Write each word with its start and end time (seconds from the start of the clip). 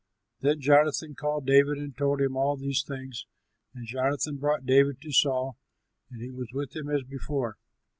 Then 0.39 0.59
Jonathan 0.61 1.13
called 1.13 1.45
David 1.45 1.77
and 1.77 1.95
told 1.95 2.21
him 2.21 2.35
all 2.35 2.57
these 2.57 2.83
things. 2.83 3.27
And 3.75 3.85
Jonathan 3.85 4.37
brought 4.37 4.65
David 4.65 4.99
to 5.03 5.11
Saul 5.11 5.59
and 6.09 6.23
he 6.23 6.31
was 6.31 6.49
with 6.51 6.75
him 6.75 6.89
as 6.89 7.03
before. 7.03 7.57